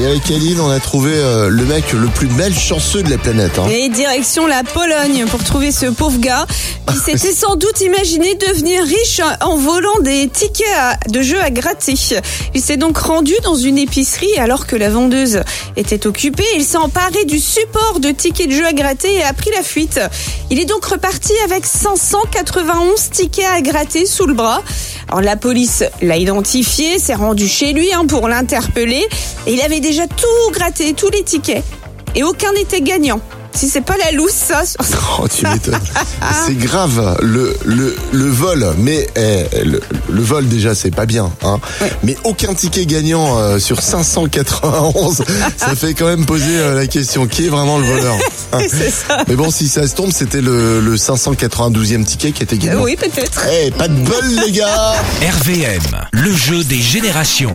[0.00, 3.58] Et avec Aline, on a trouvé euh, le mec le plus malchanceux de la planète.
[3.58, 3.66] Hein.
[3.70, 6.46] Et direction la Pologne pour trouver ce pauvre gars
[6.86, 11.50] qui s'était sans doute imaginé devenir riche en volant des tickets à- de jeux à
[11.50, 11.94] gratter.
[12.54, 15.42] Il s'est donc rendu dans une épicerie alors que la vendeuse
[15.76, 16.46] était occupée.
[16.56, 19.62] Il s'est emparé du support de tickets de jeux à gratter et a pris la
[19.62, 20.00] fuite.
[20.50, 24.62] Il est donc reparti avec 591 tickets à gratter sous le bras.
[25.08, 29.06] Alors la police l'a identifié, s'est rendu chez lui hein, pour l'interpeller
[29.46, 31.64] et il avait déjà tout gratté, tous les tickets
[32.14, 33.20] et aucun n'était gagnant.
[33.52, 34.62] Si c'est pas la loose, ça.
[34.64, 34.78] sur-
[35.20, 35.74] Oh, tu m'étonnes.
[36.46, 38.64] c'est grave, le, le, le vol.
[38.78, 41.32] Mais eh, le, le vol, déjà, c'est pas bien.
[41.42, 41.58] Hein.
[42.04, 45.24] Mais aucun ticket gagnant euh, sur 591,
[45.56, 47.26] ça fait quand même poser euh, la question.
[47.26, 48.16] Qui est vraiment le voleur
[48.68, 49.24] c'est ça.
[49.28, 52.82] Mais bon, si ça se tombe, c'était le, le 592e ticket qui était gagnant.
[52.82, 53.46] Oui, peut-être.
[53.52, 57.48] Eh, pas de bol, les gars RVM, le jeu des générations.